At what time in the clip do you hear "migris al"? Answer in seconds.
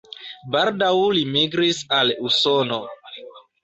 1.37-2.19